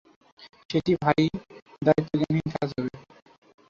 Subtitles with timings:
[0.69, 1.29] সেটা ভারিই
[1.81, 2.91] দায়িত্বজ্ঞানহীন কাজ হবে।